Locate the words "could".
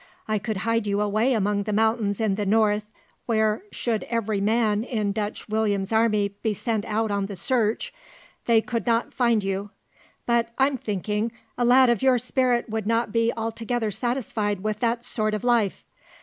0.39-0.57, 8.61-8.87